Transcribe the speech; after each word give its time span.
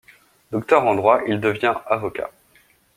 Docteur 0.51 0.87
en 0.87 0.95
droit, 0.95 1.21
il 1.27 1.39
devient 1.39 1.75
avocat. 1.85 2.31